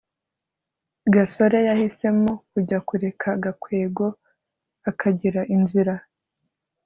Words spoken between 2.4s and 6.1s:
kujya kureka gakwego akagira inzira